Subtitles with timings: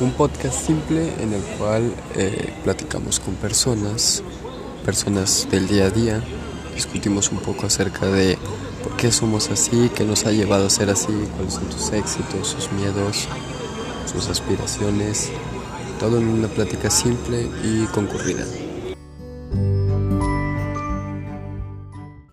[0.00, 4.22] Un podcast simple en el cual eh, platicamos con personas,
[4.84, 6.22] personas del día a día,
[6.74, 8.36] discutimos un poco acerca de
[8.82, 12.48] por qué somos así, qué nos ha llevado a ser así, cuáles son tus éxitos,
[12.48, 13.28] sus miedos,
[14.12, 15.30] sus aspiraciones,
[16.00, 18.44] todo en una plática simple y concurrida.